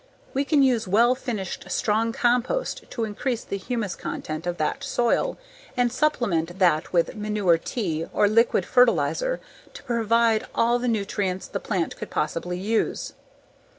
We 0.33 0.45
can 0.45 0.63
use 0.63 0.87
well 0.87 1.13
finished, 1.13 1.69
strong 1.69 2.11
compost 2.11 2.89
to 2.89 3.03
increase 3.03 3.43
the 3.43 3.57
humus 3.59 3.95
content 3.95 4.47
of 4.47 4.57
that 4.57 4.83
soil, 4.83 5.37
and 5.77 5.91
supplement 5.93 6.57
that 6.57 6.91
with 6.91 7.13
manure 7.15 7.59
tea 7.59 8.07
or 8.11 8.27
liquid 8.27 8.65
fertilizer 8.65 9.39
to 9.75 9.83
provide 9.83 10.47
all 10.55 10.79
the 10.79 10.87
nutrients 10.87 11.45
the 11.47 11.59
plant 11.59 11.97
could 11.97 12.09
possibly 12.09 12.57
use. 12.57 13.13